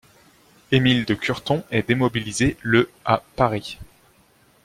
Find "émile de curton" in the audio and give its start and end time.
0.71-1.63